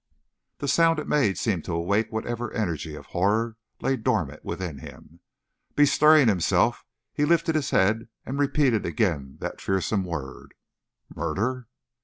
The 0.57 0.67
sound 0.67 0.97
it 0.97 1.07
made 1.07 1.37
seemed 1.37 1.63
to 1.65 1.73
awake 1.73 2.11
whatever 2.11 2.51
energy 2.53 2.95
of 2.95 3.05
horror 3.05 3.57
lay 3.81 3.97
dormant 3.97 4.43
within 4.43 4.79
him. 4.79 5.19
Bestirring 5.75 6.27
himself, 6.27 6.83
he 7.13 7.23
lifted 7.23 7.53
his 7.53 7.69
head 7.69 8.07
and 8.25 8.39
repeated 8.39 8.83
again 8.83 9.37
that 9.41 9.61
fearsome 9.61 10.03
word: 10.03 10.55
"Murder!" 11.15 11.67